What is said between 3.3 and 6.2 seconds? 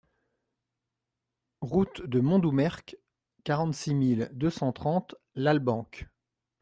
quarante-six mille deux cent trente Lalbenque